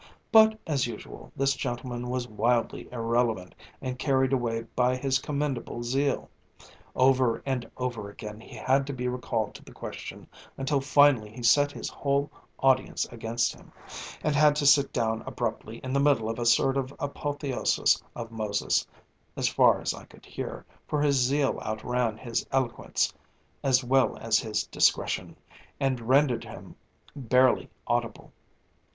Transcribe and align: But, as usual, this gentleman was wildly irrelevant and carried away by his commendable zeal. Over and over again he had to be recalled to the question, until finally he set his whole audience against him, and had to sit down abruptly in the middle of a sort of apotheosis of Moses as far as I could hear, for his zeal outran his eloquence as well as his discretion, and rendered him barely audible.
But, 0.31 0.59
as 0.65 0.87
usual, 0.87 1.31
this 1.35 1.53
gentleman 1.55 2.09
was 2.09 2.27
wildly 2.27 2.91
irrelevant 2.91 3.53
and 3.83 3.99
carried 3.99 4.33
away 4.33 4.63
by 4.75 4.95
his 4.95 5.19
commendable 5.19 5.83
zeal. 5.83 6.27
Over 6.95 7.43
and 7.45 7.69
over 7.77 8.09
again 8.09 8.39
he 8.39 8.55
had 8.55 8.87
to 8.87 8.93
be 8.93 9.07
recalled 9.07 9.53
to 9.53 9.63
the 9.63 9.71
question, 9.73 10.27
until 10.57 10.81
finally 10.81 11.29
he 11.31 11.43
set 11.43 11.71
his 11.71 11.87
whole 11.87 12.31
audience 12.57 13.05
against 13.11 13.53
him, 13.53 13.71
and 14.23 14.35
had 14.35 14.55
to 14.55 14.65
sit 14.65 14.91
down 14.91 15.21
abruptly 15.27 15.77
in 15.83 15.93
the 15.93 15.99
middle 15.99 16.31
of 16.31 16.39
a 16.39 16.47
sort 16.47 16.77
of 16.77 16.91
apotheosis 16.97 18.01
of 18.15 18.31
Moses 18.31 18.87
as 19.37 19.47
far 19.47 19.79
as 19.81 19.93
I 19.93 20.05
could 20.05 20.25
hear, 20.25 20.65
for 20.87 20.99
his 20.99 21.15
zeal 21.17 21.59
outran 21.61 22.17
his 22.17 22.43
eloquence 22.51 23.13
as 23.63 23.83
well 23.83 24.17
as 24.17 24.39
his 24.39 24.65
discretion, 24.65 25.35
and 25.79 26.01
rendered 26.09 26.43
him 26.43 26.75
barely 27.15 27.69
audible. 27.85 28.31